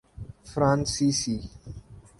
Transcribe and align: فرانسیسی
فرانسیسی 0.51 1.49